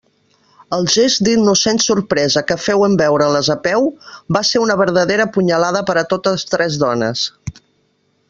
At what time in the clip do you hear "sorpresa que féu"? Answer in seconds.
1.87-2.85